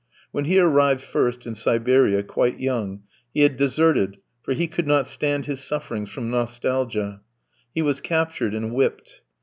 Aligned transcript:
When 0.31 0.45
he 0.45 0.57
arrived 0.59 1.03
first 1.03 1.45
in 1.45 1.53
Siberia, 1.53 2.23
quite 2.23 2.59
young, 2.59 3.03
he 3.35 3.41
had 3.41 3.55
deserted, 3.55 4.17
for 4.41 4.53
he 4.55 4.65
could 4.65 4.87
not 4.87 5.05
stand 5.05 5.45
his 5.45 5.63
sufferings 5.63 6.09
from 6.09 6.31
nostalgia. 6.31 7.21
He 7.75 7.83
was 7.83 8.01
captured 8.01 8.55
and 8.55 8.73
whipped. 8.73 9.21